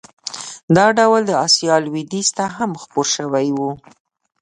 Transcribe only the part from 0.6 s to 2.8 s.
دا ډول د اسیا لوېدیځ ته هم